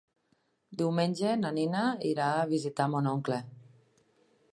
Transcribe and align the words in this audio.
Diumenge 0.81 1.33
na 1.41 1.51
Nina 1.57 1.83
irà 2.13 2.31
a 2.39 2.47
visitar 2.53 2.89
mon 2.95 3.11
oncle. 3.13 3.39